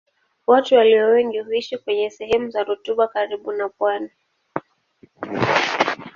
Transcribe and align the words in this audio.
Watu 0.47 0.75
walio 0.75 1.05
wengi 1.07 1.39
huishi 1.39 1.77
kwenye 1.77 2.09
sehemu 2.09 2.49
za 2.49 2.63
rutuba 2.63 3.07
karibu 3.07 3.51
na 3.51 3.69
pwani. 3.69 4.09